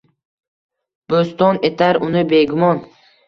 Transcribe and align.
Bo’ston 1.13 1.61
etar 1.71 2.01
uni 2.09 2.25
begumon. 2.35 2.81